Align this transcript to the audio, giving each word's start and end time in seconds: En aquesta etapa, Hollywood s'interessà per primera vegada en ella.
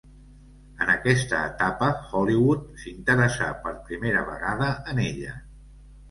En 0.83 0.91
aquesta 0.91 1.41
etapa, 1.49 1.89
Hollywood 2.13 2.63
s'interessà 2.83 3.49
per 3.67 3.73
primera 3.91 4.23
vegada 4.31 4.71
en 4.95 5.03
ella. 5.05 5.35